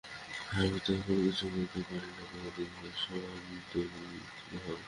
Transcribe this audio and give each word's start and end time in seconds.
আমি 0.53 0.79
তো 0.85 0.91
এখনও 0.93 1.21
কিছুই 1.25 1.49
করিতে 1.51 1.79
পারি 1.89 2.09
নাই, 2.09 2.25
তোমাদিগকেই 2.31 2.93
সব 3.03 3.21
করিতে 3.39 3.79
হইবে। 3.91 4.73